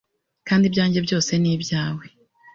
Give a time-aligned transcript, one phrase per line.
[0.47, 2.03] kandi ibyanjye byose ni ibyawe